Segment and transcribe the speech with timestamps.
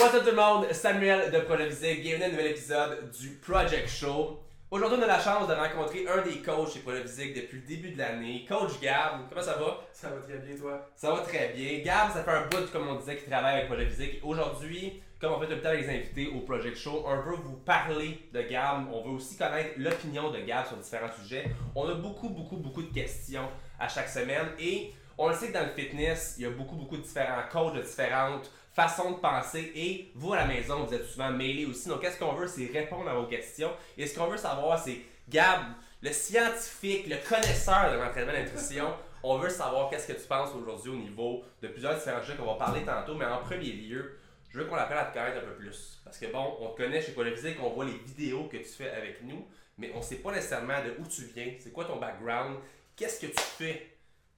[0.00, 3.88] What's up tout le monde, Samuel de Prodophysique, bienvenue à un nouvel épisode du Project
[3.88, 4.38] Show.
[4.70, 7.90] Aujourd'hui, on a la chance de rencontrer un des coachs chez Prodophysique depuis le début
[7.90, 9.28] de l'année, Coach Gab.
[9.28, 9.80] Comment ça va?
[9.92, 10.88] Ça va très bien, toi?
[10.94, 11.80] Ça va très bien.
[11.80, 14.20] Gab, ça fait un bout, comme on disait, qu'il travaille avec Prodophysique.
[14.22, 17.36] Aujourd'hui, comme on fait tout le temps avec les invités au Project Show, on veut
[17.42, 18.86] vous parler de Gab.
[18.92, 21.46] On veut aussi connaître l'opinion de Gab sur différents sujets.
[21.74, 23.48] On a beaucoup, beaucoup, beaucoup de questions
[23.80, 26.76] à chaque semaine et on le sait que dans le fitness, il y a beaucoup,
[26.76, 28.48] beaucoup de différents coachs de différentes
[28.78, 31.88] façons de penser et vous à la maison, vous êtes souvent mêlés aussi.
[31.88, 33.72] Donc, qu'est-ce qu'on veut, c'est répondre à vos questions.
[33.96, 35.62] Et ce qu'on veut savoir, c'est Gab,
[36.00, 40.50] le scientifique, le connaisseur de l'entraînement de nutrition, on veut savoir qu'est-ce que tu penses
[40.54, 43.16] aujourd'hui au niveau de plusieurs différents sujets qu'on va parler tantôt.
[43.16, 44.16] Mais en premier lieu,
[44.48, 46.00] je veux qu'on appelle à te connaître un peu plus.
[46.04, 48.90] Parce que bon, on te connaît chez Physique, on voit les vidéos que tu fais
[48.90, 49.44] avec nous,
[49.76, 52.58] mais on sait pas nécessairement de où tu viens, c'est quoi ton background,
[52.94, 53.90] qu'est-ce que tu fais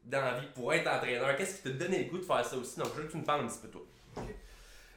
[0.02, 2.56] dans la vie pour être entraîneur, qu'est-ce qui t'a donné le goût de faire ça
[2.56, 2.78] aussi?
[2.78, 3.82] Donc, je veux que tu me parles un petit peu toi.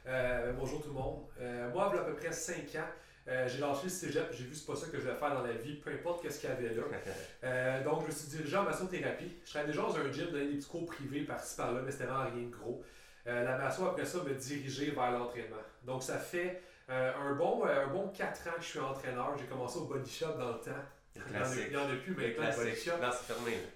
[0.06, 1.22] Euh, bonjour tout le monde.
[1.40, 2.88] Euh, moi, il y a à peu près 5 ans,
[3.26, 5.34] euh, j'ai lâché le cégep, j'ai vu que c'est pas ça que je vais faire
[5.34, 7.80] dans la vie, peu importe qu'est-ce qu'il y avait là.
[7.84, 9.32] donc, je me suis dirigé en massothérapie.
[9.44, 12.04] Je travaillais déjà dans un gym, donner des petits cours privés par-ci par-là, mais c'était
[12.04, 12.84] vraiment rien de gros.
[13.24, 15.56] la masso, après ça, me diriger vers l'entraînement.
[15.84, 19.34] Donc, ça fait un, bon, un bon 4 ans que je suis entraîneur.
[19.38, 20.84] J'ai commencé au body shop dans le temps.
[21.16, 21.22] Il
[21.70, 22.50] n'y en, a plus maintenant,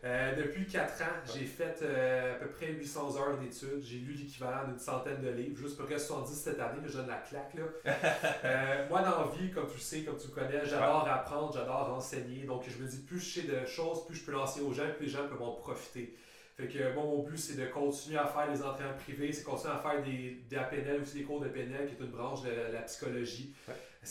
[0.05, 3.80] euh, depuis 4 ans, j'ai fait euh, à peu près 800 heures d'études.
[3.80, 6.97] J'ai lu l'équivalent d'une centaine de livres, juste pour que 70 cette année, que je
[6.97, 7.55] donne la claque.
[7.55, 7.62] Là.
[8.45, 11.53] euh, moi, dans la vie, comme tu le sais, comme tu le connais, j'adore apprendre,
[11.55, 12.45] j'adore enseigner.
[12.45, 14.91] Donc, je me dis, plus je sais de choses, plus je peux l'enseigner aux gens,
[14.97, 16.17] plus les gens peuvent en profiter.
[16.56, 19.75] Fait que bon, mon but, c'est de continuer à faire les entraînements privés, c'est continuer
[19.75, 22.50] à faire des, des APNL, aussi des cours de PNL, qui est une branche de
[22.73, 23.55] la, psychologie.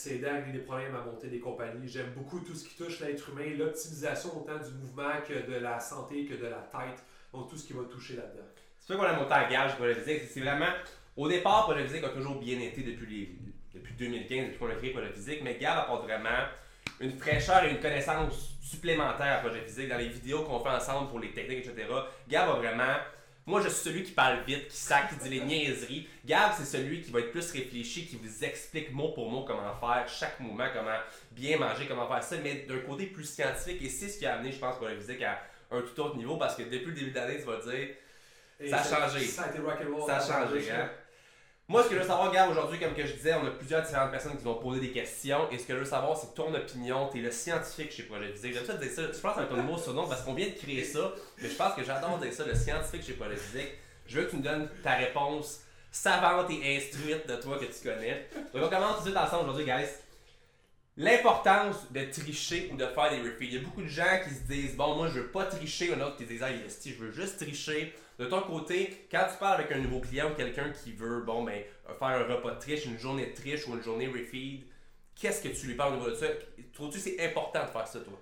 [0.06, 1.88] Aider à régler des problèmes, à monter des compagnies.
[1.88, 5.80] J'aime beaucoup tout ce qui touche l'être humain, l'optimisation autant du mouvement que de la
[5.80, 7.02] santé, que de la tête.
[7.32, 8.46] Donc, tout ce qui va toucher là-dedans.
[8.80, 10.22] C'est ça qu'on a monté à gage pour physique.
[10.30, 10.72] C'est vraiment,
[11.16, 14.74] au départ, pour physique a toujours bien été depuis, les, depuis 2015, depuis qu'on a
[14.74, 16.46] créé pour physique, mais Gab apporte vraiment
[17.00, 21.08] une fraîcheur et une connaissance supplémentaire à Projet Physique dans les vidéos qu'on fait ensemble
[21.08, 21.86] pour les techniques, etc.
[22.28, 22.96] Gab a vraiment.
[23.48, 26.06] Moi, je suis celui qui parle vite, qui sac, qui dit les niaiseries.
[26.26, 29.74] Gab, c'est celui qui va être plus réfléchi, qui vous explique mot pour mot comment
[29.80, 30.98] faire chaque mouvement, comment
[31.30, 33.80] bien manger, comment faire ça, mais d'un côté plus scientifique.
[33.80, 36.36] Et c'est ce qui a amené, je pense, Projet Physique à un tout autre niveau
[36.36, 37.88] parce que depuis le début de l'année, tu vas dire.
[38.68, 39.24] ça a changé.
[39.24, 40.06] Ça a été rock'n'roll.
[40.06, 40.90] Ça a changé, hein.
[41.70, 43.82] Moi, ce que je veux savoir, Gab, aujourd'hui, comme que je disais, on a plusieurs
[43.82, 45.50] différentes personnes qui vont poser des questions.
[45.50, 47.10] Et ce que je veux savoir, c'est ton opinion.
[47.12, 48.54] Tu es le scientifique chez Projet Physique.
[48.54, 49.02] J'aime ça dire ça.
[49.12, 51.12] Je pense c'est un mot sur nom parce qu'on vient de créer ça.
[51.42, 53.36] Mais je pense que j'adore dire ça, le scientifique chez Projet.
[54.06, 55.60] Je veux que tu me donnes ta réponse
[55.92, 58.30] savante et instruite de toi que tu connais.
[58.54, 59.90] Donc, on commence tout de suite ensemble aujourd'hui, guys.
[60.96, 63.44] L'importance de tricher ou de faire des refeeds.
[63.44, 65.92] Il y a beaucoup de gens qui se disent Bon, moi, je veux pas tricher.
[65.92, 67.94] Un autre qui dit Ah, je veux juste tricher.
[68.18, 71.44] De ton côté, quand tu parles avec un nouveau client ou quelqu'un qui veut bon,
[71.44, 74.64] ben, faire un repas de triche, une journée de triche ou une journée refeed,
[75.14, 76.26] qu'est-ce que tu lui parles au niveau de ça?
[76.72, 78.18] Trouves-tu c'est important de faire ça, toi?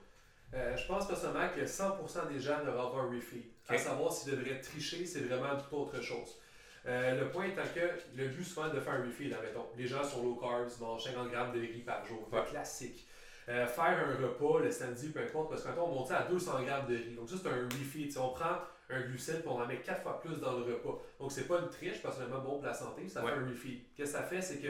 [0.55, 3.45] Euh, je pense personnellement que 100% des gens devraient avoir un refeed.
[3.69, 6.39] À savoir s'ils devraient tricher, c'est vraiment toute autre chose.
[6.87, 7.81] Euh, le point étant que
[8.17, 11.31] le but souvent de faire un refeed, admettons, les gens sont low carbs, mangent 50
[11.31, 12.45] grammes de riz par jour, ouais.
[12.49, 13.07] classique.
[13.49, 16.87] Euh, faire un repas le samedi, peu importe, parce que on monte à 200 grammes
[16.87, 17.15] de riz.
[17.15, 18.17] Donc, ça, c'est un refeed.
[18.19, 18.59] on prend
[18.91, 20.99] un glucide pour on en met 4 fois plus dans le repas.
[21.19, 23.47] Donc, c'est pas une triche, parce que c'est bon pour la santé, ça fait un
[23.47, 23.81] refeed.
[23.95, 24.69] Qu'est-ce que ça fait, c'est que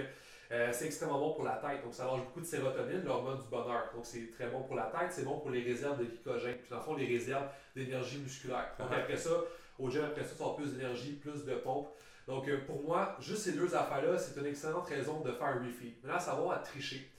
[0.53, 1.83] euh, c'est extrêmement bon pour la tête.
[1.83, 3.91] Donc, ça lâche beaucoup de sérotonine, l'hormone du bonheur.
[3.95, 6.57] Donc, c'est très bon pour la tête, c'est bon pour les réserves de glycogène.
[6.57, 8.71] Puis, dans le fond, les réserves d'énergie musculaire.
[8.79, 9.31] Donc, après ça,
[9.79, 11.89] au gel, après ça, tu as plus d'énergie, plus de pompe.
[12.27, 15.65] Donc, euh, pour moi, juste ces deux affaires-là, c'est une excellente raison de faire un
[15.65, 15.95] refeed.
[16.03, 17.11] Maintenant, ça va à tricher.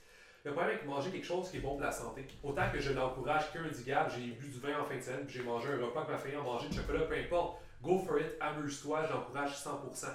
[0.44, 2.92] Le problème avec manger quelque chose qui est bon pour la santé, autant que je
[2.92, 6.00] l'encourage qu'un dit j'ai bu du vin en fin de semaine, j'ai mangé un repas
[6.00, 10.06] avec ma famille, a mangé du chocolat, peu importe, go for it, amuse-toi, j'encourage 100%.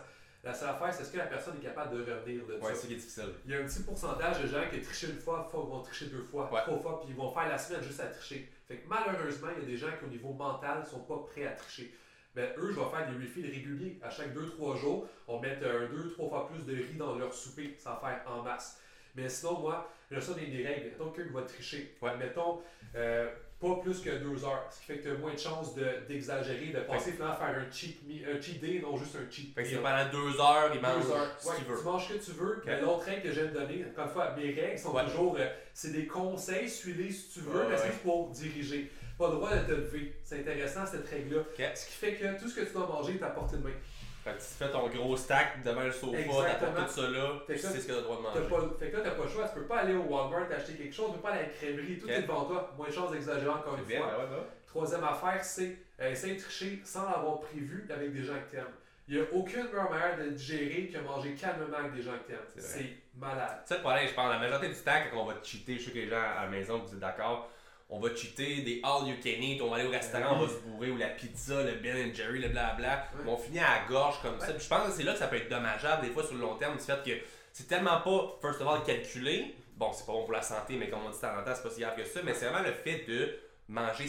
[0.44, 2.76] La seule affaire, c'est est-ce que la personne est capable de revenir de ouais, ça.
[2.76, 3.30] c'est difficile.
[3.46, 6.24] Il y a un petit pourcentage de gens qui trichent une fois, vont tricher deux
[6.24, 8.50] fois, trois fois, puis ils vont faire la semaine juste à tricher.
[8.68, 11.18] Fait que malheureusement, il y a des gens qui, au niveau mental, ne sont pas
[11.32, 11.94] prêts à tricher
[12.36, 14.00] ben, eux, je vais faire des refills réguliers.
[14.02, 17.78] À chaque 2-3 jours, on met 2-3 fois plus de riz dans leur souper.
[17.86, 18.80] Va faire en masse.
[19.16, 20.86] Mais sinon, moi, j'ai ça des, des règles.
[20.86, 21.96] Mettons quelqu'un va tricher.
[22.02, 22.16] Ouais.
[22.18, 22.62] Mettons,
[22.96, 23.30] euh,
[23.60, 24.68] pas plus que 2 heures.
[24.70, 25.74] Ce qui fait que tu as moins de chances
[26.08, 29.54] d'exagérer, de, passer finalement à faire un cheat, un cheat day, non juste un cheat.
[29.56, 31.04] Fait que c'est pendant 2 heures, il mange
[31.40, 31.78] ce qu'il veut.
[31.78, 32.62] Tu manges ce que tu veux.
[32.66, 35.92] Mais l'autre règle que j'aime donner, encore une fois, mes règles sont toujours, euh, c'est
[35.92, 39.72] des conseils, suis-les si tu veux, mais c'est pour diriger pas le droit de te
[39.72, 40.16] lever.
[40.24, 41.44] C'est intéressant cette règle-là.
[41.76, 43.74] Ce qui fait que tout ce que tu dois manger est à portée de main.
[44.24, 47.58] Fait que tu fais ton gros stack devant le sofa, t'apportes tout ça là, tu
[47.58, 48.40] sais ce que tu as le droit de manger.
[48.50, 50.74] Pas, fait que là, t'as pas le choix, tu peux pas aller au Walmart acheter
[50.74, 52.72] quelque chose, tu peux pas aller à la crèmerie, tout est devant toi.
[52.78, 54.30] Moins de chance d'exagérer encore une fois.
[54.66, 58.74] Troisième affaire, c'est euh, essayer de tricher sans l'avoir prévu avec des gens que t'aimes.
[59.08, 62.32] Il n'y a aucune meilleure manière de digérer que manger calmement avec des gens que
[62.32, 62.48] t'aimes.
[62.58, 63.62] C'est malade.
[63.66, 65.92] Ça, le problème, je pense, la majorité du temps, quand on va cheater, je sais
[65.92, 67.52] que les gens à la maison, vous êtes d'accord,
[67.96, 70.50] on va cheater des all you can eat, on va aller au restaurant, on va
[70.52, 73.24] se bourrer, ou la pizza, le Ben Jerry, le blabla, Ouais.
[73.28, 74.52] on finit à la gorge comme ça.
[74.54, 76.42] Puis je pense que c'est là que ça peut être dommageable, des fois, sur le
[76.42, 77.12] long terme, du fait que
[77.52, 79.54] c'est tellement pas, first of all, calculé.
[79.76, 81.64] Bon, c'est pas bon pour la santé, mais comme on dit temps en temps, c'est
[81.64, 83.38] pas si grave que ça, mais c'est vraiment le fait de
[83.68, 84.08] manger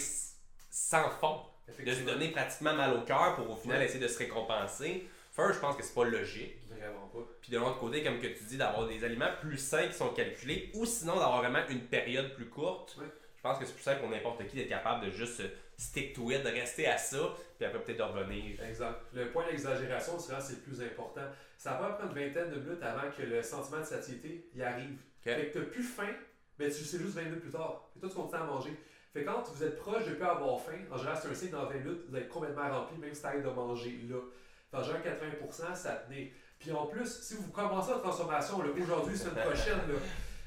[0.71, 1.41] sans fond,
[1.85, 5.07] de se donner pratiquement mal au cœur pour au final essayer de se récompenser.
[5.33, 6.55] First, je pense que c'est pas logique.
[6.71, 7.19] Vraiment pas.
[7.43, 10.11] Puis de l'autre côté, comme que tu dis, d'avoir des aliments plus sains qui sont
[10.11, 12.97] calculés, ou sinon d'avoir vraiment une période plus courte.
[13.45, 15.43] Je pense que c'est plus simple pour n'importe qui d'être capable de juste
[15.77, 17.19] stick to it, de rester à ça,
[17.59, 18.59] puis après peut-être de revenir.
[18.65, 19.03] Exact.
[19.13, 21.21] Le point d'exagération, c'est le plus important.
[21.59, 24.97] Ça va prendre une vingtaine de minutes avant que le sentiment de satiété y arrive.
[25.21, 26.15] Fait que t'as plus faim,
[26.59, 27.91] mais tu sais juste 20 minutes plus tard.
[27.95, 28.81] Et toi, tu continues à manger.
[29.13, 31.51] Fait que quand vous êtes proche de plus avoir faim, en général, c'est un signe
[31.51, 34.21] dans 20 minutes, vous êtes complètement rempli, même si t'arrêtes de manger là.
[34.71, 36.33] Fait en général, 80%, ça tenait.
[36.59, 39.99] Puis en plus, si vous commencez la transformation aujourd'hui, semaine prochaine, là,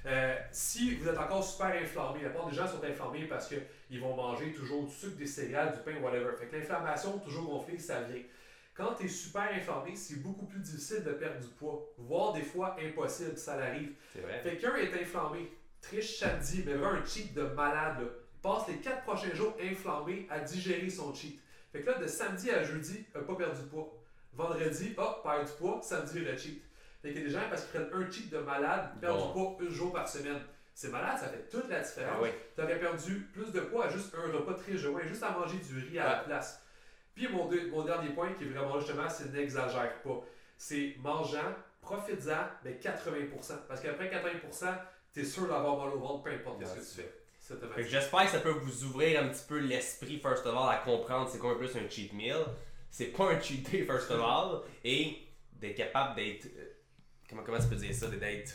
[0.07, 3.99] euh, si vous êtes encore super inflammé, la plupart des gens sont inflammés parce qu'ils
[3.99, 6.31] vont manger toujours du sucre, des céréales, du pain, whatever.
[6.39, 8.21] Fait que l'inflammation, toujours gonflée, ça vient.
[8.73, 12.43] Quand tu es super inflammé, c'est beaucoup plus difficile de perdre du poids, voire des
[12.43, 13.93] fois impossible, ça l'arrive.
[14.15, 14.39] Vrai.
[14.43, 15.51] Quelqu'un est inflammé,
[15.81, 17.99] triche samedi, mais veut un cheat de malade.
[17.99, 18.07] Là.
[18.41, 21.39] Passe les 4 prochains jours inflammé à digérer son cheat.
[21.71, 23.93] Fait que là, de samedi à jeudi, il n'a pas perdu de poids.
[24.33, 26.61] Vendredi, hop, perd du poids, samedi, le cheat.
[27.01, 29.17] Fait qu'il y a des gens, parce qu'ils prennent un cheat de malade, ils perdent
[29.17, 29.27] Bon.
[29.27, 30.39] du poids un jour par semaine.
[30.73, 32.17] C'est malade, ça fait toute la différence.
[32.17, 32.29] Ah oui.
[32.55, 35.57] Tu aurais perdu plus de poids à juste un repas très joint, juste à manger
[35.57, 36.61] du riz à la place.
[37.15, 37.47] Puis mon,
[37.83, 40.23] dernier point, qui est vraiment justement, c'est n'exagère pas.
[40.55, 43.53] C'est mangeant, profites-en, mais 80%.
[43.67, 44.65] Parce qu'après 80%,
[45.13, 47.83] tu es sûr d'avoir mal au ventre, peu importe ce que tu fais.
[47.89, 51.27] J'espère que ça peut vous ouvrir un petit peu l'esprit, first of all, à comprendre
[51.29, 52.45] c'est quoi un plus un cheat meal.
[52.91, 55.17] C'est pas un cheat day, first of all, et
[55.53, 56.47] d'être capable d'être.
[57.29, 58.07] Comment, comment tu peux dire ça?
[58.07, 58.53] D'être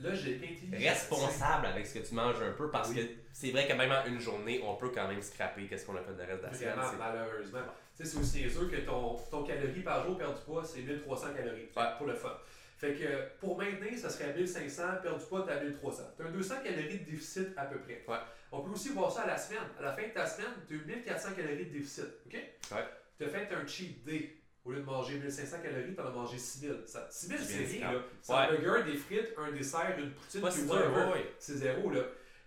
[0.00, 0.88] Là, j'ai intelligent.
[0.90, 2.96] responsable avec ce que tu manges un peu parce Oui.
[2.96, 3.02] que
[3.32, 6.00] c'est vrai que même en une journée, on peut quand même scraper qu'est-ce qu'on a
[6.00, 6.98] fait le reste de la semaine.
[6.98, 7.58] Malheureusement.
[7.96, 10.80] Tu sais, c'est aussi sûr que ton, ton calorie par jour perdre du poids, c'est
[10.80, 11.68] 1300 calories.
[11.76, 11.84] Ouais.
[11.98, 12.32] Pour le fun.
[12.78, 16.02] Fait que pour maintenir, ça serait à 1500, perdre du poids, t'as 1300.
[16.16, 18.02] T'as un 200 calories de déficit à peu près.
[18.08, 18.16] Ouais.
[18.52, 19.60] On peut aussi voir ça à la semaine.
[19.78, 22.06] À la fin de ta semaine, tu as 1400 calories de déficit.
[22.26, 22.32] OK?
[22.72, 22.84] Ouais.
[23.18, 24.34] Tu as fait un cheat day.
[24.70, 26.76] Au lieu de manger 1500 calories, tu en as mangé 6000.
[26.86, 27.92] Ça, 6000, Tu c'est rien.
[27.92, 27.98] là.
[28.22, 31.12] C'est un burger, des frites, un dessert, une poutine, puis whatever.
[31.12, 31.32] ouais.
[31.40, 32.02] C'est zéro, là.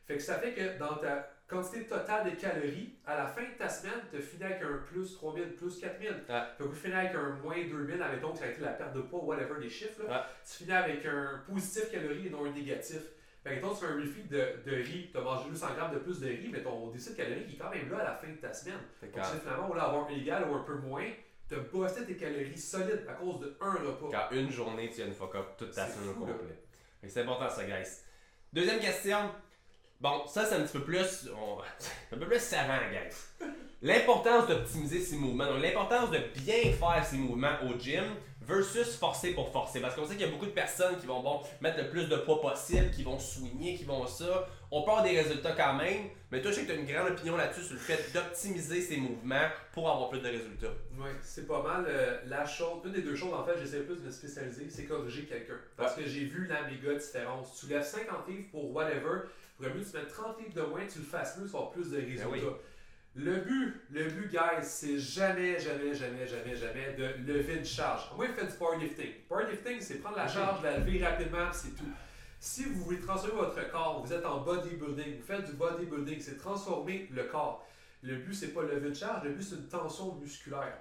[0.08, 3.58] Fait que ça fait que dans ta quantité totale de calories, à la fin de
[3.58, 6.10] ta semaine, tu finis avec un plus 3000, plus 4000.
[6.10, 6.16] Ouais.
[6.28, 8.94] Fait que vous finissez avec un moins 2000, admettons que ça a été la perte
[8.96, 10.02] de poids, whatever, des chiffres.
[10.08, 10.10] Là.
[10.14, 10.26] Ouais.
[10.50, 13.02] Tu finis avec un positif calorie et non un négatif.
[13.44, 15.94] Fait que toi, tu fais un refeed de, de riz, tu as mangé 200 grammes
[15.94, 18.30] de plus de riz, mais ton déficit calorique est quand même là à la fin
[18.30, 18.80] de ta semaine.
[19.02, 19.12] Donc,
[19.42, 21.04] finalement, au lieu d'avoir un égal ou un peu moins,
[21.54, 24.10] tu as boosté tes calories solides à cause de un repas.
[24.12, 26.36] quand une journée, tu viens de fuck up toute ta semaine au complet.
[27.08, 27.88] C'est important ça, guys.
[28.52, 29.18] Deuxième question.
[30.00, 31.30] Bon, ça c'est un petit peu plus.
[31.36, 31.60] on-
[32.16, 33.48] un peu plus savant, guys.
[33.82, 35.46] L'importance d'optimiser ses mouvements.
[35.46, 38.04] Donc, l'importance de bien faire ses mouvements au gym
[38.48, 39.80] versus forcer pour forcer.
[39.80, 42.08] Parce qu'on sait qu'il y a beaucoup de personnes qui vont bon, mettre le plus
[42.08, 44.48] de poids possible, qui vont soigner, qui vont ça.
[44.72, 46.86] On peut avoir des résultats quand même, mais toi, je sais que tu as une
[46.88, 50.74] grande opinion là-dessus sur le fait d'optimiser ses mouvements pour avoir plus de résultats.
[50.98, 51.86] Oui, c'est pas mal.
[51.88, 54.86] euh, la chose, une des deux choses, en fait, j'essaie plus de me spécialiser, c'est
[54.86, 55.58] corriger quelqu'un.
[55.78, 57.60] Parce que j'ai vu la méga différence.
[57.60, 59.28] Tu lèves 50 livres pour whatever,
[59.58, 61.72] pour mieux tu mets 30 livres de moins, tu le fasses mieux, tu vas avoir
[61.72, 62.30] plus de résultats.
[62.30, 62.42] oui.
[63.16, 68.10] Le but, le but, guys, c'est jamais, jamais, jamais, jamais, jamais de lever une charge.
[68.16, 69.12] Moi, il fait du powerlifting.
[69.30, 71.86] Powerlifting, c'est prendre la charge, la lever rapidement, c'est tout.
[72.40, 76.38] Si vous voulez transformer votre corps, vous êtes en bodybuilding, vous faites du bodybuilding, c'est
[76.38, 77.66] transformer le corps.
[78.02, 80.78] Le but, c'est pas lever une charge, le but, c'est une tension musculaire.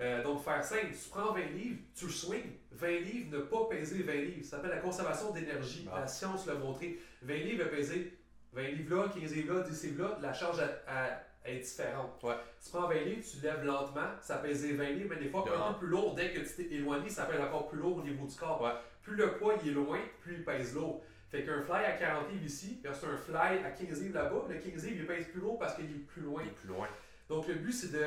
[0.00, 2.52] Euh, donc, faire simple, tu prends 20 livres, tu le swings.
[2.72, 4.44] 20 livres ne pas peser 20 livres.
[4.44, 5.88] Ça s'appelle la conservation d'énergie.
[5.92, 6.00] Ah.
[6.00, 6.98] La science l'a montré.
[7.22, 8.18] 20 livres va peser
[8.52, 10.18] 20 livres là, 15 livres là, 10 livres là.
[10.22, 12.22] La charge a- est différente.
[12.22, 12.34] Ouais.
[12.62, 15.50] Tu prends 20 livres, tu lèves lentement, ça pèse 20 livres, mais des fois un
[15.50, 15.72] Dehors.
[15.74, 16.14] peu plus lourd.
[16.14, 18.60] Dès que tu t'es éloigné, ça pèse encore plus lourd au niveau du corps.
[18.62, 18.72] Ouais.
[19.02, 21.02] Plus le poids il est loin, plus il pèse lourd.
[21.30, 24.54] Fait qu'un fly à 40 livres ici, versus un fly à 15 livres là-bas, le
[24.54, 26.42] 15 livres il pèse plus lourd parce qu'il est plus loin.
[26.42, 26.88] Et plus loin.
[27.28, 28.04] Donc le but c'est de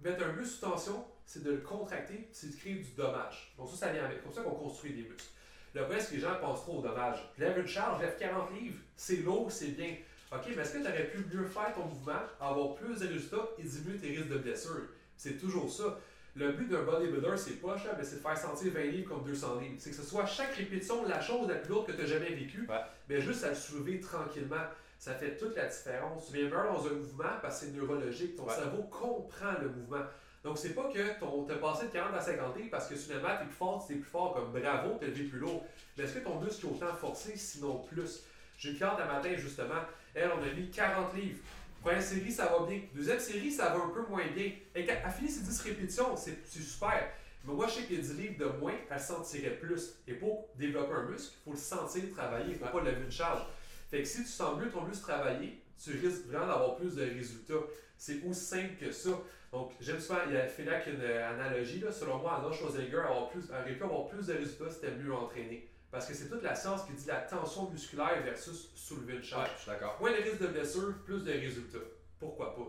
[0.00, 3.54] mettre un muscle sous tension, c'est de le contracter, c'est de créer du dommage.
[3.58, 4.18] Donc ça, ça vient avec.
[4.18, 5.30] C'est comme ça qu'on construit des muscles.
[5.74, 7.18] Le problème, c'est que les gens pensent trop au dommage.
[7.36, 9.96] Je lève une charge, je lève 40 livres, c'est lourd, c'est bien.
[10.32, 13.48] Ok, mais est-ce que tu aurais pu mieux faire ton mouvement, avoir plus de résultats
[13.58, 14.82] et diminuer tes risques de blessure?
[15.16, 15.98] C'est toujours ça.
[16.36, 19.22] Le but d'un bodybuilder, c'est pas cher, mais c'est de faire sentir 20 livres comme
[19.24, 19.74] 200 livres.
[19.78, 22.30] C'est que ce soit chaque répétition la chose la plus lourde que tu as jamais
[22.30, 22.80] vécue, Ouais.
[23.08, 24.64] mais juste à le soulever tranquillement.
[24.98, 26.26] Ça fait toute la différence.
[26.26, 28.34] Tu viens meilleur dans un mouvement parce que c'est neurologique.
[28.36, 28.54] Ton Ouais.
[28.54, 30.04] cerveau comprend le mouvement.
[30.42, 33.28] Donc, c'est pas que tu as passé de 40 à 50 livres parce que finalement,
[33.38, 35.64] tu es plus fort, tu es plus fort, comme bravo, tu es levé plus lourd.
[35.96, 38.24] Mais est-ce que ton muscle est autant forcé, sinon plus?
[38.56, 39.82] J'ai une cliente un matin, justement,
[40.14, 41.38] elle, on a mis 40 livres.
[41.82, 42.80] Première série, ça va bien.
[42.94, 44.52] Deuxième série, ça va un peu moins bien.
[44.74, 47.10] Et quand elle ses 10 répétitions, c'est super.
[47.44, 49.96] Mais moi, je sais que 10 livres de moins, elle sentirait plus.
[50.08, 53.02] Et pour développer un muscle, il faut le sentir travailler, il ne faut pas lever
[53.04, 53.42] une charge.
[53.90, 57.02] Fait que si tu sens mieux ton muscle travailler, tu risques vraiment d'avoir plus de
[57.02, 57.66] résultats.
[57.98, 59.10] C'est aussi simple que ça.
[59.52, 61.80] Donc, j'aime souvent, il a fait là qu'une analogie.
[61.80, 64.94] Là, selon moi, Arnold Schwarzenegger avoir plus, aurait pu avoir plus de résultats si c'était
[64.96, 65.68] mieux entraîné.
[65.94, 69.48] Parce que c'est toute la science qui dit la tension musculaire versus soulever une charge.
[69.54, 69.96] je suis d'accord.
[70.00, 71.78] Moins de risques de blessure, plus de résultats.
[72.18, 72.66] Pourquoi pas?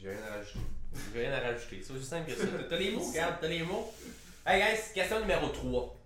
[0.00, 0.60] J'ai rien à rajouter.
[1.12, 1.82] J'ai rien à rajouter.
[1.82, 2.46] C'est aussi simple que ça.
[2.68, 3.92] T'as les mots, regarde, t'as les mots.
[4.46, 5.96] Hey guys, question numéro 3.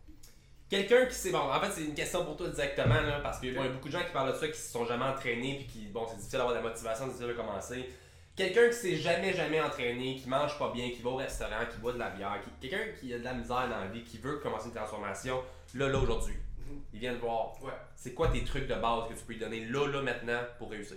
[0.70, 3.52] Quelqu'un qui sait, bon, en fait, c'est une question pour toi directement, là, parce qu'il
[3.52, 5.66] y a beaucoup de gens qui parlent de ça, qui se sont jamais entraînés, puis
[5.66, 7.90] qui, bon, c'est difficile d'avoir de la motivation, c'est difficile de commencer.
[8.36, 11.78] Quelqu'un qui s'est jamais, jamais entraîné, qui mange pas bien, qui va au restaurant, qui
[11.78, 14.18] boit de la bière, qui, quelqu'un qui a de la misère dans la vie, qui
[14.18, 15.42] veut commencer une transformation,
[15.74, 16.34] là, là, aujourd'hui.
[16.58, 16.80] Mhm.
[16.92, 17.62] Il vient de voir.
[17.62, 17.72] Ouais.
[17.94, 20.70] C'est quoi tes trucs de base que tu peux lui donner là, là, maintenant pour
[20.70, 20.96] réussir?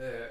[0.00, 0.28] Euh,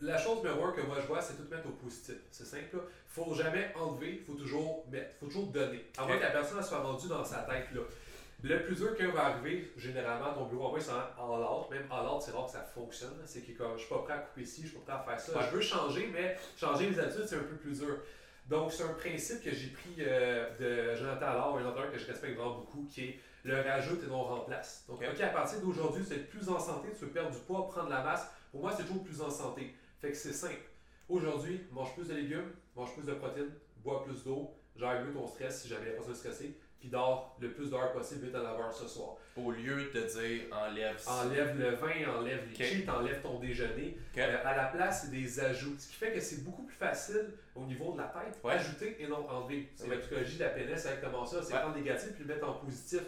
[0.00, 2.16] la chose un que moi je vois, c'est tout mettre au positif.
[2.30, 2.74] C'est simple.
[2.74, 5.86] Il faut jamais enlever, il faut toujours mettre, faut toujours donner.
[5.96, 7.68] À moins que la personne soit vendue dans sa tête.
[7.74, 7.80] Là.
[8.42, 12.16] Le plus dur qui va arriver, généralement, ton bureau, envoie c'est en all Même en
[12.16, 13.16] out, c'est rare que ça fonctionne.
[13.24, 15.16] C'est que comme, je suis pas prêt à couper ici, je suis pas prêt à
[15.16, 15.48] faire ça.
[15.50, 17.96] Je veux changer, mais changer les habitudes, c'est un peu plus dur.
[18.48, 22.06] Donc, c'est un principe que j'ai pris euh, de Jonathan Allard, un auteur que je
[22.06, 24.84] respecte vraiment beaucoup, qui est le rajoute et non remplace.
[24.86, 27.66] Donc, OK, à partir d'aujourd'hui, tu être plus en santé, tu veux perdre du poids,
[27.68, 28.30] prendre la masse.
[28.52, 29.74] Pour moi, c'est toujours plus en santé.
[30.00, 30.62] Fait que c'est simple.
[31.08, 33.52] Aujourd'hui, mange plus de légumes, mange plus de protéines,
[33.82, 36.10] bois plus d'eau, gère mieux ton stress si jamais il n'y a pas
[36.80, 39.16] puis dors le plus d'heures possible 8 à 9 heures ce soir.
[39.36, 41.24] Au lieu de te dire enlève ça.
[41.24, 42.62] Enlève le vin, enlève les Ok.
[42.84, 43.96] cheats, enlève ton déjeuner.
[44.16, 45.74] Euh, à la place, c'est des ajouts.
[45.78, 48.52] Ce qui fait que c'est beaucoup plus facile au niveau de la tête, Ouais.
[48.54, 49.70] ajouter et non enlever.
[49.76, 51.42] C'est la psychologie de la PNS, c'est exactement ça.
[51.42, 51.60] C'est Ouais.
[51.60, 53.02] prendre négatif puis le mettre en positif.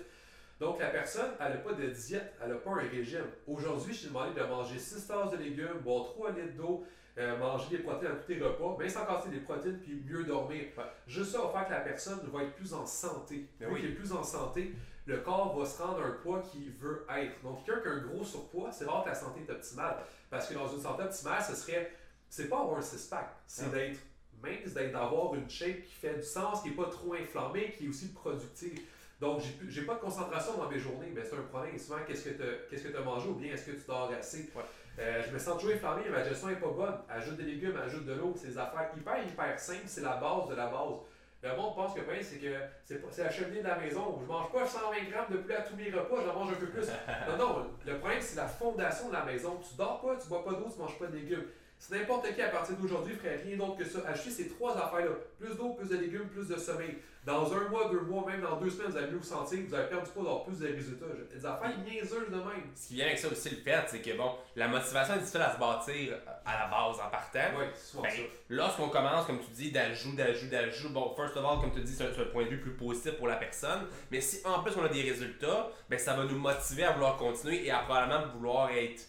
[0.61, 3.25] Donc, la personne, elle n'a pas de diète, elle n'a pas un régime.
[3.47, 6.85] Aujourd'hui, je t'ai demandé de manger 6 tasses de légumes, boire 3 litres d'eau,
[7.19, 10.25] euh, manger des protéines à tous tes repas, mais sans casser des protéines puis mieux
[10.25, 10.65] dormir.
[10.77, 10.85] Ouais.
[11.07, 13.49] Juste ça va faire que la personne va être plus en santé.
[13.59, 13.87] Ben Vu oui.
[13.87, 14.73] est plus en santé,
[15.07, 17.43] le corps va se rendre à un poids qu'il veut être.
[17.43, 19.97] Donc, quelqu'un qui a un gros surpoids, c'est rare que la santé est optimale.
[20.31, 21.93] Parce que dans une santé optimale, ce serait,
[22.29, 23.99] c'est pas avoir un six-pack, c'est d'être
[24.43, 27.87] mince, d'être d'avoir une shape qui fait du sens, qui n'est pas trop inflammée, qui
[27.87, 28.81] est aussi productive.
[29.21, 31.77] Donc, j'ai pas de concentration dans mes journées, mais c'est un problème.
[31.77, 34.51] Souvent, qu'est-ce que tu as mangé ou bien est-ce que tu dors assez?
[34.55, 34.63] Ouais.
[34.99, 36.95] Euh, je me sens toujours inflammé, ma gestion n'est pas bonne.
[37.09, 40.49] Ajoute des légumes, ajoute de l'eau, c'est des affaires hyper, hyper simples, c'est la base
[40.49, 40.99] de la base.
[41.41, 42.53] Le monde pense que ben, c'est que
[42.85, 44.19] c'est la cheminée de la maison.
[44.21, 46.67] Je mange pas 120 grammes de poulet à tous mes repas, j'en mange un peu
[46.67, 46.89] plus.
[47.29, 49.61] Non, non, le problème c'est la fondation de la maison.
[49.63, 51.45] Tu dors pas, tu bois pas d'eau, tu manges pas de légumes.
[51.79, 55.13] Si n'importe qui à partir d'aujourd'hui ferait rien d'autre que ça, acheter ces trois affaires-là,
[55.39, 56.99] plus d'eau, plus de légumes, plus de sommeil.
[57.25, 59.75] Dans un mois, deux mois, même dans deux semaines, vous allez mieux vous sentir, vous
[59.75, 61.05] allez perdre du poids, avoir plus de résultats.
[61.33, 62.71] Des affaires niaiseuses de même.
[62.75, 65.43] Ce qui vient avec ça aussi, le fait, c'est que bon, la motivation est difficile
[65.43, 67.39] à se bâtir à la base en partant.
[67.59, 68.23] Oui, c'est Ben, ça.
[68.49, 71.93] Lorsqu'on commence, comme tu dis, d'ajout, d'ajout, d'ajout, bon, first of all, comme tu dis,
[71.95, 73.87] c'est un, c'est un point de vue plus positif pour la personne.
[74.11, 77.17] Mais si en plus on a des résultats, ben ça va nous motiver à vouloir
[77.19, 79.03] continuer et à probablement vouloir être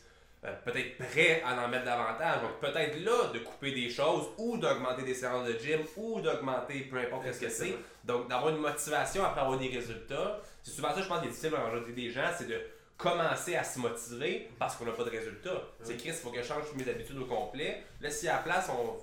[0.45, 2.41] euh, peut-être prêt à en mettre davantage.
[2.41, 6.81] Donc peut-être là de couper des choses ou d'augmenter des séances de gym ou d'augmenter
[6.81, 7.75] peu importe ce que c'est.
[8.05, 10.39] Donc d'avoir une motivation après avoir des résultats.
[10.63, 12.59] C'est souvent ça, je pense, qui est difficile à engendrer des gens, c'est de
[12.97, 15.61] commencer à se motiver parce qu'on n'a pas de résultats.
[15.81, 17.83] C'est Chris, il faut que je change mes habitudes au complet.
[18.01, 18.97] Là, si à la place, on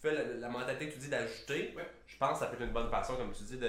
[0.00, 1.86] fait la, la mentalité que tu dis d'ajouter, Ouais.
[2.06, 3.66] je pense que ça peut être une bonne façon, comme tu dis, de,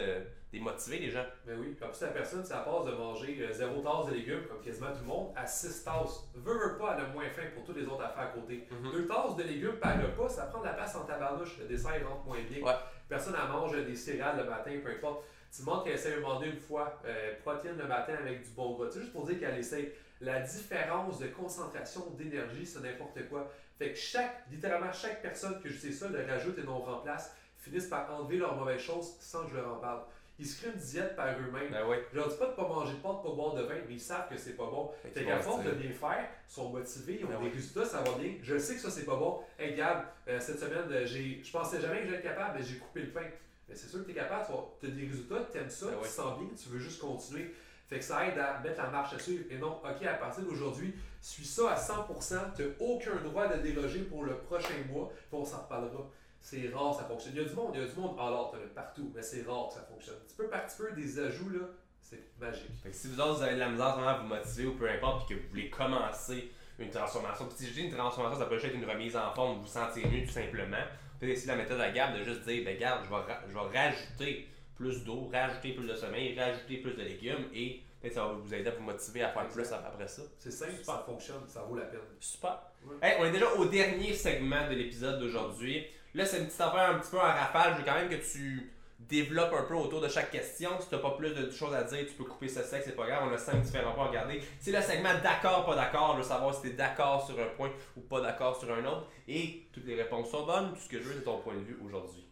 [0.53, 1.25] de motiver les gens.
[1.45, 4.13] Ben oui, puis en plus, la personne, à passe de manger euh, zéro tasse de
[4.15, 6.29] légumes, comme quasiment tout le monde, à 6 tasses.
[6.35, 8.67] Veux, veux pas, elle a moins faim pour toutes les autres affaires à côté.
[8.71, 8.91] Mhm.
[8.91, 11.57] Deux tasses de légumes par repas, ça prend de la place en tabarnouche.
[11.59, 12.63] Le dessert il rentre moins bien.
[12.65, 12.73] Ouais.
[13.09, 15.25] Personne, elle mange des céréales le matin, peu importe.
[15.53, 18.77] Tu demandes qu'elle essaie de demander une fois euh, protéines le matin avec du bon
[18.77, 18.87] gras.
[18.87, 19.93] Tu sais, juste pour dire qu'elle essaie.
[20.21, 23.51] La différence de concentration d'énergie, c'est n'importe quoi.
[23.79, 27.35] Fait que chaque, littéralement, chaque personne que je sais ça, le rajoute et non remplace,
[27.57, 30.01] finissent par enlever leurs mauvaises choses sans que je leur en parle.
[30.39, 31.71] Ils se créent une diète par eux-mêmes.
[31.71, 31.97] Ben oui.
[32.11, 33.93] Je leur dis pas de pas manger de pâtes, de pas boire de vin, mais
[33.93, 34.91] ils savent que c'est pas bon.
[35.03, 37.51] Fait Fait qu'à force de bien faire, ils sont motivés, ils ont Ben des oui.
[37.53, 38.33] résultats, ça va bien.
[38.41, 39.41] Je sais que ça c'est pas bon.
[39.59, 42.65] Hey Gab, euh, cette semaine, euh, j'ai, je pensais jamais que j'allais être capable, mais
[42.65, 43.25] j'ai coupé le pain.
[43.69, 44.45] Mais c'est sûr que tu es capable,
[44.79, 46.03] tu as des résultats, tu aimes ça, Ben tu oui.
[46.03, 47.53] te sens bien, tu veux juste continuer.
[47.91, 49.43] Fait que ça aide à mettre la marche à suivre.
[49.49, 53.61] Et non, ok, à partir d'aujourd'hui, suis ça à 100%, tu n'as aucun droit de
[53.61, 56.09] déloger pour le prochain mois, puis on s'en reparlera.
[56.39, 57.33] C'est rare, ça fonctionne.
[57.35, 59.45] Il y a du monde, il y a du monde en l'art, partout, mais c'est
[59.45, 60.15] rare que ça fonctionne.
[60.25, 61.67] Petit peu par petit peu, des ajouts, là,
[62.01, 62.71] c'est magique.
[62.81, 64.75] Fait que si vous autres, vous avez de la misère vraiment à vous motiver ou
[64.77, 68.39] peu importe, puis que vous voulez commencer une transformation, puis si je dis une transformation,
[68.39, 70.77] ça peut juste être une remise en forme, vous vous sentir mieux tout simplement.
[71.19, 73.77] Peut-être essayer la méthode à Gab de juste dire, ben Gab, je vais, je vais
[73.77, 74.47] rajouter
[74.81, 78.53] plus d'eau, rajouter plus de sommeil, rajouter plus de légumes et peut-être ça va vous
[78.53, 80.23] aider à vous motiver à faire plus après ça.
[80.39, 81.99] C'est simple, ça fonctionne, ça vaut la peine.
[82.19, 82.59] Super.
[83.01, 85.85] Hey, on est déjà au dernier segment de l'épisode d'aujourd'hui.
[86.15, 87.73] Là, c'est une petite affaire un petit peu en rafale.
[87.73, 90.71] Je veux quand même que tu développes un peu autour de chaque question.
[90.79, 92.95] Si tu n'as pas plus de choses à dire, tu peux couper ce sec, c'est
[92.95, 93.29] pas grave.
[93.29, 94.41] On a cinq différents points à regarder.
[94.59, 96.13] C'est le segment d'accord, pas d'accord.
[96.13, 98.83] Je veux savoir si tu es d'accord sur un point ou pas d'accord sur un
[98.85, 99.07] autre.
[99.27, 100.73] Et toutes les réponses sont bonnes.
[100.73, 102.25] Tout ce que je veux, c'est ton point de vue aujourd'hui.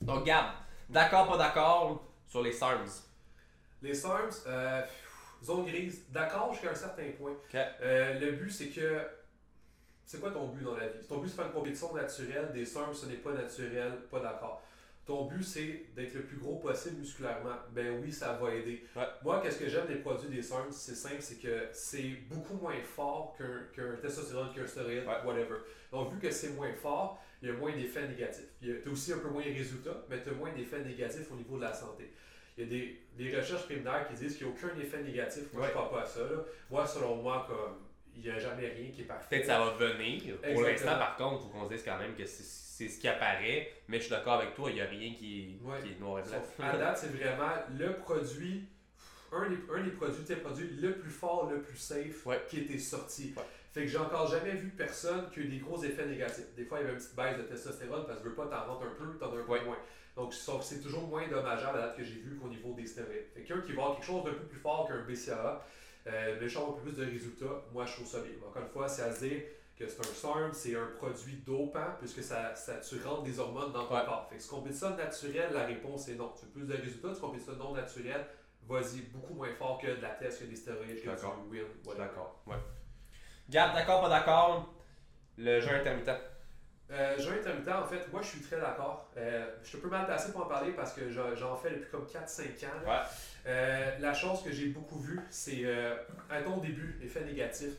[0.00, 0.46] Donc, Gab,
[0.88, 2.88] d'accord, pas d'accord sur les SARMs.
[3.82, 4.82] Les SARMs, euh,
[5.42, 7.36] zone grise, d'accord jusqu'à un certain point.
[7.54, 9.02] Euh, le but, c'est que
[10.06, 11.06] c'est quoi ton but dans la vie?
[11.08, 12.50] Ton but, c'est faire une compétition naturelle.
[12.52, 14.62] Des SARMs, ce n'est pas naturel, pas d'accord.
[15.06, 17.56] Ton but, c'est d'être le plus gros possible musculairement.
[17.72, 18.86] Ben oui, ça va aider.
[19.22, 20.72] Moi, qu'est-ce que j'aime des produits des SARMs?
[20.72, 25.58] C'est simple, c'est que c'est beaucoup moins fort qu'un testostérone, qu'un stéroïde, whatever.
[25.92, 28.48] Donc, vu que c'est moins fort, il y a moins d'effets négatifs.
[28.62, 31.34] Tu as aussi un peu moins de résultats, mais tu as moins d'effets négatifs au
[31.34, 32.10] niveau de la santé.
[32.56, 35.52] Il y a des, des recherches préliminaires qui disent qu'il n'y a aucun effet négatif.
[35.52, 36.20] Moi, je ne crois pas à ça.
[36.70, 37.84] Moi, selon moi, comme
[38.16, 39.26] il n'y a jamais rien qui est parfait.
[39.28, 40.36] Peut-être que ça va venir.
[40.40, 43.08] Pour l'instant, par contre, il faut qu'on se dise quand même que c'est ce qui
[43.08, 43.72] apparaît.
[43.88, 45.94] Mais je suis d'accord avec toi, il n'y a rien qui, qui est noir et
[45.98, 46.16] blanc.
[46.60, 48.64] À date, c'est vraiment le produit,
[49.32, 52.78] un des, un des produits, tes produits le plus fort, le plus safe qui était
[52.78, 53.34] sorti.
[53.74, 56.54] Fait que j'ai encore jamais vu personne qui a eu des gros effets négatifs.
[56.54, 58.46] Des fois, il y avait une petite baisse de testostérone parce que tu veux pas
[58.46, 59.78] t'en rendre un peu, t'en as un peu moins.
[60.14, 63.26] Donc, c'est toujours moins dommageable à date que j'ai vu qu'au niveau des stéroïdes.
[63.34, 65.66] Fait qu'un qui va avoir quelque chose d'un peu plus fort qu'un BCAA,
[66.06, 68.30] euh, mais je un peu plus de résultats, moi je trouve ça bien.
[68.48, 69.42] Encore une fois, c'est à dire
[69.76, 73.72] que c'est un SARM, c'est un produit dopant puisque ça, ça, tu rentres des hormones
[73.72, 74.28] dans ton corps.
[74.30, 76.32] Fait que si tu ça naturel, la réponse est non.
[76.38, 78.24] Tu veux plus de résultats, tu combines ça non naturel,
[78.68, 81.66] vas-y beaucoup moins fort que de la test, que des stéroïdes, que du wheel.
[81.98, 82.40] D'accord.
[82.46, 82.54] Ouais.
[83.50, 84.72] Gab, d'accord, pas d'accord
[85.36, 86.10] Le jeûne intermittent.
[86.90, 89.10] Euh, jeûne intermittent, en fait, moi je suis très d'accord.
[89.16, 91.90] Euh, je suis un peu mal placé pour en parler parce que j'en fais depuis
[91.90, 92.86] comme 4-5 ans.
[92.86, 93.00] Ouais.
[93.46, 95.94] Euh, la chose que j'ai beaucoup vue, c'est euh,
[96.30, 97.72] à ton début, effet négatif.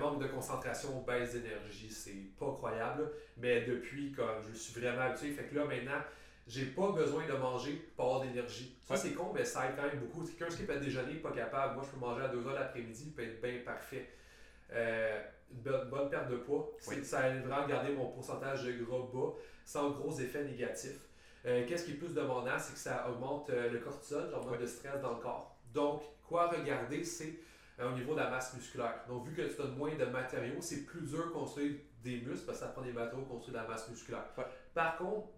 [0.00, 3.10] Manque de concentration, baisse d'énergie, c'est pas croyable.
[3.36, 6.00] Mais depuis, comme je suis vraiment habitué, fait que là maintenant,
[6.46, 8.74] j'ai pas besoin de manger pour avoir d'énergie.
[8.82, 10.24] Ça c'est con, mais ça aide quand même beaucoup.
[10.24, 11.74] Quelqu'un qui peut déjeuner, pas capable.
[11.74, 14.08] Moi je peux manger à 2h l'après-midi, peut être bien parfait.
[14.72, 16.72] Une bonne, perte de poids.
[16.80, 21.06] Ça aide vraiment à garder mon pourcentage de gras bas sans gros effets négatifs.
[21.46, 24.66] Euh, qu'est-ce qui est plus demandant, c'est que ça augmente euh, le cortisol, l'hormone de
[24.66, 25.56] stress dans le corps.
[25.72, 27.38] Donc, quoi regarder, c'est
[27.78, 29.04] euh, au niveau de la masse musculaire.
[29.08, 32.46] Donc, vu que tu donnes moins de matériaux, c'est plus dur de construire des muscles
[32.46, 34.24] parce que ça prend des matériaux pour construire de la masse musculaire.
[34.74, 35.28] Par contre,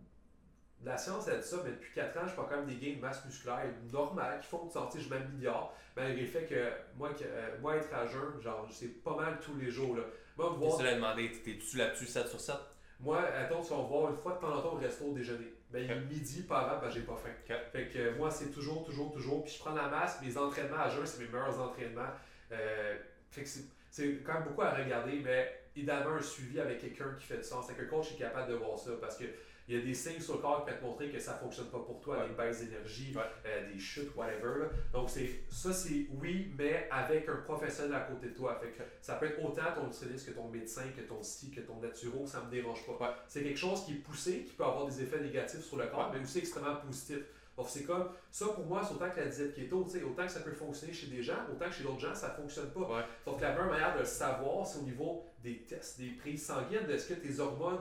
[0.84, 2.96] la science a dit ça, mais depuis 4 ans, je fais quand même des gains
[2.96, 7.10] de masse musculaire normales qui font que sortir, je m'améliore, malgré le fait que moi,
[7.10, 7.24] que,
[7.60, 9.96] moi être à jeun, genre, c'est pas mal tous les jours.
[9.96, 10.02] Là.
[10.36, 10.78] Moi, voir.
[10.78, 12.54] Tu l'as demandé, t'es-tu là-dessus 7 sur 7
[13.00, 15.54] Moi, attends, tu vas voir une fois de temps en temps au resto au déjeuner
[15.70, 17.30] ben, il est midi pas avant, ben, j'ai pas faim.
[17.72, 19.44] Fait que moi, c'est toujours, toujours, toujours.
[19.44, 22.10] Puis je prends la masse, mes entraînements à jeun, c'est mes meilleurs entraînements.
[22.52, 22.96] Euh,
[23.30, 23.48] fait que
[23.90, 27.44] c'est quand même beaucoup à regarder, mais idéalement un suivi avec quelqu'un qui fait du
[27.44, 28.92] sens, avec un coach est capable de voir ça.
[29.00, 29.24] Parce que
[29.68, 31.38] il y a des signes sur le corps qui peuvent te montrer que ça ne
[31.38, 34.66] fonctionne pas pour toi, des baisses d'énergie, euh, des chutes, whatever.
[34.92, 38.58] Donc c'est ça c'est oui, mais avec un professionnel à côté de toi.
[38.60, 41.60] Fait que ça peut être autant ton nutritionniste que ton médecin, que ton psy, que
[41.60, 43.16] ton naturo, ça me dérange pas.
[43.28, 46.10] C'est quelque chose qui est poussé, qui peut avoir des effets négatifs sur le corps,
[46.14, 47.18] mais aussi extrêmement positif.
[47.58, 50.40] Donc c'est comme ça pour moi, c'est autant que la diète keto, autant que ça
[50.40, 53.06] peut fonctionner chez des gens, autant que chez d'autres gens, ça ne fonctionne pas.
[53.26, 56.88] Donc la meilleure manière de le savoir, c'est au niveau des tests, des prises sanguines,
[56.88, 57.80] est-ce que tes hormones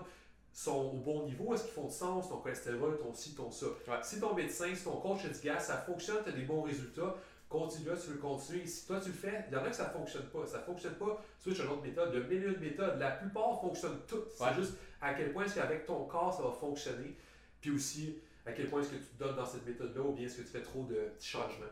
[0.58, 3.67] sont au bon niveau, est-ce qu'ils font du sens, ton cholestérol, ton ci, ton ça?
[4.02, 6.63] Si ton médecin, si ton coach te dit, gars, ça fonctionne, tu as des bons
[6.63, 7.15] résultats,
[7.48, 8.65] continue tu veux continuer.
[8.65, 10.48] Si toi tu le fais, il y en a que ça ne fonctionne pas.
[10.48, 12.15] Ça ne fonctionne pas, switch à une autre méthode.
[12.15, 13.00] A mille de méthodes.
[13.00, 14.32] La plupart fonctionnent toutes.
[14.32, 17.15] C'est juste à quel point est-ce qu'avec ton corps ça va fonctionner.
[17.62, 20.26] Puis aussi, à quel point est-ce que tu te donnes dans cette méthode-là ou bien
[20.26, 21.65] est-ce que tu fais trop de petits changements.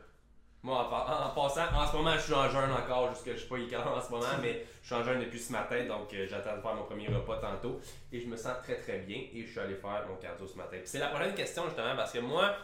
[0.65, 3.59] Moi, en, passant, en ce moment, je suis en jeûne encore, jusque je sais pas
[3.59, 6.57] il en ce moment, mais je suis en jeûne depuis ce matin, donc euh, j'attends
[6.57, 7.79] de faire mon premier repas tantôt.
[8.11, 10.57] Et je me sens très très bien et je suis allé faire mon cardio ce
[10.57, 10.77] matin.
[10.83, 12.55] c'est la prochaine question justement parce que moi,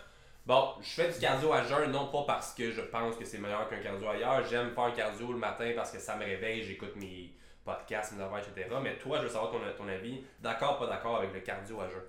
[0.48, 3.38] bon, je fais du cardio à jeûne, non pas parce que je pense que c'est
[3.38, 4.48] meilleur qu'un cardio ailleurs.
[4.50, 7.32] J'aime faire un cardio le matin parce que ça me réveille, j'écoute mes
[7.64, 8.76] podcasts, mes affaires, etc.
[8.82, 10.24] Mais toi, je veux savoir ton, ton avis.
[10.40, 12.02] D'accord, pas d'accord avec le cardio à jeûne?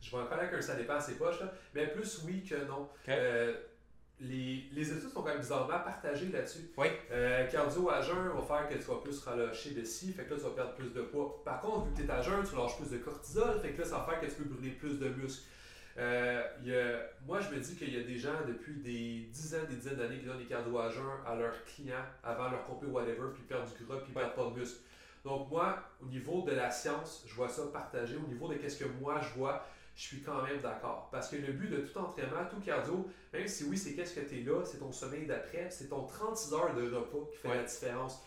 [0.00, 1.52] Je vais en que ça dépend à ses poches, là.
[1.74, 2.88] mais plus oui que non.
[3.08, 3.54] Euh,
[4.20, 6.70] les, les, études sont quand même bizarrement partagées là-dessus.
[6.76, 6.88] Oui.
[7.10, 10.30] Euh, cardio à jeun va faire que tu vas plus relâcher de ci, fait que
[10.30, 11.42] là tu vas perdre plus de poids.
[11.44, 13.80] Par contre, vu que tu es à jeun, tu lâches plus de cortisol, fait que
[13.80, 15.44] là ça va faire que tu peux brûler plus de muscles.
[15.98, 19.66] Euh, y a, moi, je me dis qu'il y a des gens depuis des dizaines,
[19.66, 22.86] des dizaines d'années qui donnent des cardio à jeun à leurs clients avant leur compé
[22.86, 24.80] whatever, puis perdent du gras, puis perdent pas de muscles.
[25.24, 28.16] Donc moi, au niveau de la science, je vois ça partagé.
[28.16, 29.66] Au niveau de qu'est-ce que moi je vois,
[30.00, 31.10] je suis quand même d'accord.
[31.12, 34.26] Parce que le but de tout entraînement, tout cardio, même si oui, c'est qu'est-ce que
[34.26, 37.54] tu es là, c'est ton sommeil d'après, c'est ton 36 heures de repos qui fait
[37.54, 38.24] la différence.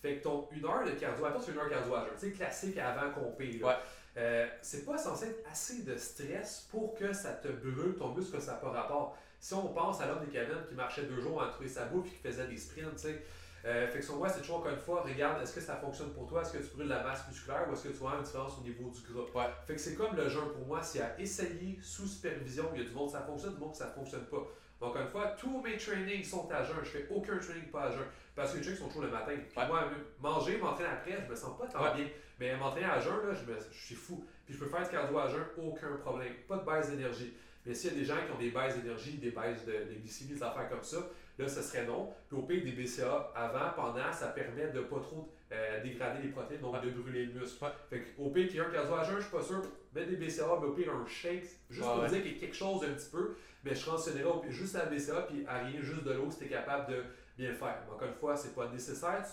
[0.00, 2.06] Fait que ton une heure de cardio, attends, c'est une heure cardio à.
[2.12, 3.60] Tu sais, classique avant qu'on paye.
[3.60, 3.74] Ouais.
[4.16, 8.36] Euh, c'est pas censé être assez de stress pour que ça te brûle ton muscle,
[8.36, 9.18] que ça n'a pas rapport.
[9.40, 12.06] Si on pense à l'homme des cavernes qui marchait deux jours à trouver sa bouffe
[12.06, 13.24] et qui faisait des sprints, tu sais.
[13.66, 16.12] Euh, fait que son voit, c'est toujours encore une fois, regarde, est-ce que ça fonctionne
[16.12, 16.42] pour toi?
[16.42, 18.62] Est-ce que tu brûles la masse musculaire ou est-ce que tu vois une différence au
[18.62, 19.42] niveau du gras?
[19.42, 19.50] Ouais.
[19.66, 22.70] Fait que c'est comme le jeûne pour moi, c'est à essayer sous supervision.
[22.74, 24.46] Il y a du monde ça fonctionne, du monde ça fonctionne pas.
[24.78, 26.76] Donc, encore une fois, tous mes trainings sont à jeun.
[26.84, 28.04] Je fais aucun training pas à jeun.
[28.36, 29.32] Parce que les trainings sont toujours le matin.
[29.34, 29.84] Puis moi,
[30.20, 32.06] manger, m'entraîner après, je me sens pas tant bien.
[32.38, 34.24] Mais m'entraîner à jeun, là, je, me, je suis fou.
[34.44, 36.34] Puis je peux faire du cardio à jeun, aucun problème.
[36.46, 37.34] Pas de baisse d'énergie.
[37.64, 39.98] Mais s'il y a des gens qui ont des baisses d'énergie, des baisses de, de
[39.98, 40.98] glycémie, des affaires comme ça,
[41.38, 42.12] là, ce serait non.
[42.28, 46.28] Puis au pire, des BCA avant, pendant, ça permet de pas trop euh, dégrader les
[46.30, 47.64] protéines, donc de brûler le muscle.
[47.88, 49.62] Fait au pire, qu'il y ait un cardio à jeun, je suis pas sûr.
[49.94, 52.56] Mettre des BCA, mais au pire, un shake, juste pour dire qu'il y a quelque
[52.56, 56.04] chose un petit peu, mais je renseignerai juste à la BCA, puis à rien, juste
[56.04, 57.04] de l'eau, si tu es capable de
[57.36, 57.82] bien le faire.
[57.92, 59.24] encore une fois, c'est pas nécessaire.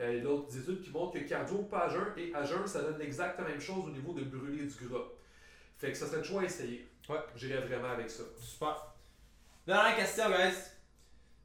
[0.00, 2.44] Euh, il y a d'autres études qui montrent que cardio pas à jeun et à
[2.44, 5.04] jeun, ça donne exactement la même chose au niveau de brûler du gras.
[5.78, 6.88] Fait que ça serait le choix à essayer.
[7.08, 7.18] Ouais.
[7.36, 8.22] J'irais vraiment avec ça.
[8.38, 8.94] Super.
[9.66, 10.71] Dernière question, guys.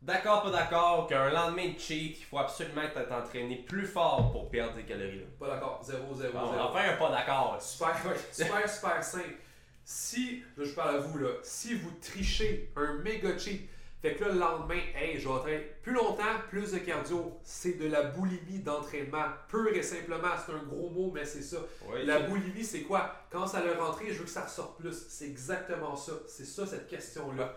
[0.01, 4.75] D'accord, pas d'accord qu'un lendemain de cheat, il faut absolument t'entraîner plus fort pour perdre
[4.75, 5.19] des calories.
[5.19, 5.25] Là.
[5.39, 5.81] Pas d'accord.
[5.83, 6.37] 0, 0, 0.
[6.37, 7.57] On va faire un pas d'accord.
[7.59, 7.95] Super,
[8.31, 9.35] super, super simple.
[9.83, 13.67] Si, là je parle à vous, là, si vous trichez un méga cheat,
[14.01, 17.39] fait que là, le lendemain, hey, je vais entraîner plus longtemps, plus de cardio.
[17.43, 19.25] C'est de la boulimie d'entraînement.
[19.49, 21.57] Pur et simplement, c'est un gros mot, mais c'est ça.
[22.05, 23.11] la boulimie, c'est quoi?
[23.31, 25.07] Quand ça le rentré, je veux que ça ressorte plus.
[25.09, 26.13] C'est exactement ça.
[26.27, 27.55] C'est ça, cette question-là.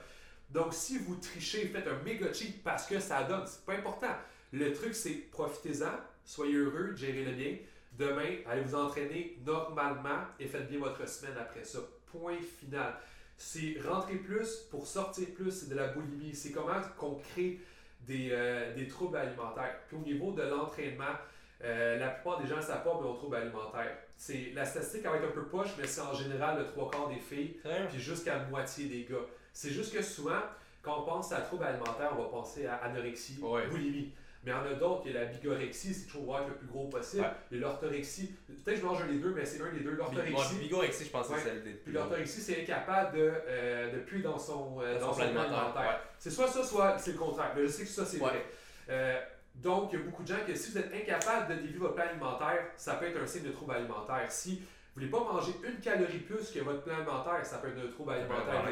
[0.51, 4.15] Donc, si vous trichez, faites un méga cheat parce que ça donne, c'est pas important.
[4.53, 5.93] Le truc, c'est profitez-en,
[6.25, 7.57] soyez heureux, gérez-le bien.
[7.99, 11.79] Demain, allez vous entraîner normalement et faites bien votre semaine après ça.
[12.11, 12.95] Point final
[13.41, 16.35] c'est rentrer plus pour sortir plus, c'est de la boulimie.
[16.35, 17.59] C'est comment qu'on crée
[18.03, 19.77] des, euh, des, troubles alimentaires.
[19.89, 21.17] Puis au niveau de l'entraînement,
[21.65, 23.97] euh, la plupart des gens ne savent pas, mais ont troubles alimentaires.
[24.15, 27.09] C'est, la statistique va être un peu poche, mais c'est en général le trois quarts
[27.09, 27.57] des filles,
[27.89, 29.17] puis jusqu'à la moitié des gars.
[29.53, 30.41] C'est juste que souvent,
[30.83, 34.13] quand on pense à troubles alimentaires, on va penser à anorexie, boulimie.
[34.43, 36.55] Mais il y en a d'autres, il y a la bigorexie, c'est toujours voir le
[36.55, 37.31] plus gros possible.
[37.51, 38.35] Il y a l'orthorexie.
[38.47, 39.91] Peut-être que je mange les deux, mais c'est un des deux.
[39.91, 40.55] L'orthorexie.
[40.61, 44.21] bigorexie, je pense que c'est celle des Puis l'orthorexie, c'est incapable de, euh, de puer
[44.21, 46.01] dans son, euh, dans, son, alimentaire.
[46.19, 47.53] C'est soit ça, soit c'est le contraire.
[47.55, 48.47] Mais je sais que ça, c'est vrai.
[48.89, 49.21] Euh,
[49.57, 51.95] donc, il y a beaucoup de gens que si vous êtes incapable de dévier votre
[51.95, 54.25] plan alimentaire, ça peut être un signe de trouble alimentaire.
[54.31, 54.63] Si
[54.95, 57.79] vous ne voulez pas manger une calorie plus que votre plan alimentaire, ça peut être
[57.87, 58.65] un trouble alimentaire.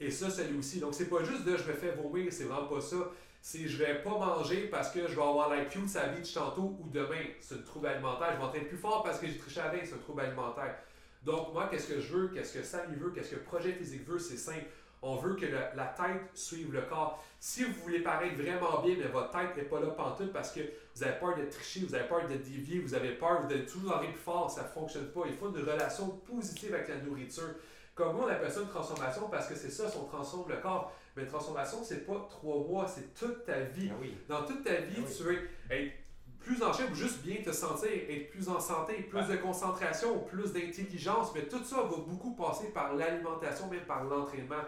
[0.00, 0.78] Et ça, c'est lui aussi.
[0.80, 2.96] Donc, c'est pas juste de je me fais vomir, c'est vraiment pas ça
[3.40, 6.76] si je vais pas manger parce que je vais avoir la cute sa beach tantôt
[6.80, 8.34] ou demain, c'est un trouble alimentaire.
[8.34, 10.76] Je m'entraîne plus fort parce que j'ai triché avec, c'est un trouble alimentaire.
[11.22, 14.18] Donc, moi, qu'est-ce que je veux, qu'est-ce que Samy veut, qu'est-ce que Projet Physique veut,
[14.18, 14.66] c'est simple.
[15.02, 17.22] On veut que la tête suive le corps.
[17.38, 20.60] Si vous voulez paraître vraiment bien, mais votre tête n'est pas là pantoute parce que
[20.94, 23.96] vous avez peur de tricher, vous avez peur de dévier, vous avez peur de toujours
[23.96, 25.20] en plus fort, ça ne fonctionne pas.
[25.26, 27.54] Il faut une relation positive avec la nourriture.
[27.94, 30.92] Comme on appelle ça une transformation parce que c'est ça, on transforme le corps.
[31.16, 33.90] Mais une transformation, c'est pas trois mois, c'est toute ta vie.
[33.90, 35.92] Ah Dans toute ta vie, ah tu veux être
[36.40, 40.20] plus en shape ou juste bien te sentir, être plus en santé, plus de concentration,
[40.20, 41.32] plus d'intelligence.
[41.34, 44.62] Mais tout ça va beaucoup passer par l'alimentation, même par l'entraînement.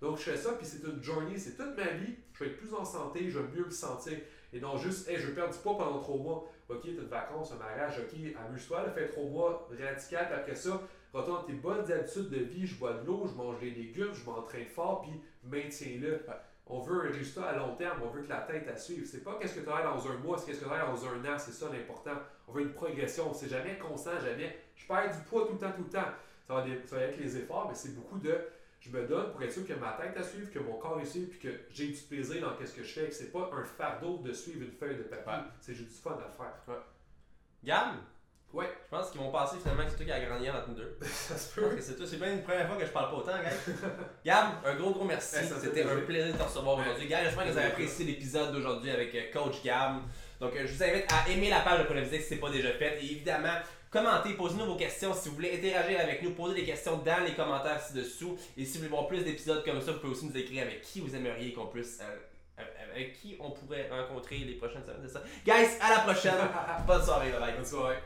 [0.00, 2.14] Donc, je fais ça, puis c'est une journée, c'est toute ma vie.
[2.34, 4.18] Je vais être plus en santé, je vais mieux me sentir.
[4.52, 6.48] Et non juste, hey, je perds du poids pendant trois mois.
[6.68, 10.54] Ok, tu as une vacances, un mariage, ok, amuse-toi, fais trois mois radical, puis après
[10.54, 10.80] ça,
[11.12, 14.24] retourne tes bonnes habitudes de vie, je bois de l'eau, je mange des légumes, je
[14.24, 15.12] m'entraîne fort, puis
[15.44, 16.24] maintiens-le.
[16.68, 19.06] On veut un résultat à long terme, on veut que la tête à suivre.
[19.06, 21.06] C'est pas qu'est-ce que tu as dans un mois, c'est qu'est-ce que tu as dans
[21.06, 22.18] un an, c'est ça l'important.
[22.48, 24.58] On veut une progression, c'est jamais constant, jamais.
[24.74, 26.10] Je perds du poids tout le temps, tout le temps.
[26.46, 28.36] Ça va, ça va être les efforts, mais c'est beaucoup de
[28.86, 31.06] je me donne pour être sûr que ma tête à suivre, que mon corps est
[31.06, 33.64] suivre, puis que j'ai du plaisir dans ce que je fais, que c'est pas un
[33.64, 35.42] fardeau de suivre une feuille de papier.
[35.60, 36.54] C'est juste du fun à le faire.
[36.68, 36.74] Ouais.
[38.52, 38.70] Ouais.
[38.84, 40.98] Je pense qu'ils vont penser finalement que c'est toi qui as grandi entre nous deux.
[41.02, 41.76] ça se peut.
[41.80, 43.50] C'est toi, c'est bien une première fois que je parle pas autant, gars.
[44.24, 45.36] Gab, un gros gros merci.
[45.60, 47.06] C'était un plaisir de te recevoir aujourd'hui.
[47.06, 50.02] Gab, j'espère que vous avez apprécié l'épisode d'aujourd'hui avec euh, Coach Gab.
[50.40, 52.50] Donc, euh, je vous invite à aimer la page de Polovisec si ce n'est pas
[52.50, 52.98] déjà fait.
[53.02, 53.58] Et évidemment,
[53.90, 55.12] commentez, posez-nous vos questions.
[55.12, 58.38] Si vous voulez interagir avec nous, posez des questions dans les commentaires ci-dessous.
[58.56, 60.82] Et si vous voulez voir plus d'épisodes comme ça, vous pouvez aussi nous écrire avec
[60.82, 62.00] qui vous aimeriez qu'on puisse.
[62.00, 62.62] Euh,
[62.94, 65.22] avec qui on pourrait rencontrer les prochaines semaines, c'est ça?
[65.44, 66.32] Guys, à la prochaine.
[66.86, 67.54] Bonne soirée, bye bye.
[67.54, 67.96] Bonne soirée.